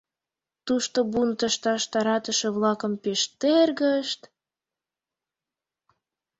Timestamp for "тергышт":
3.39-4.21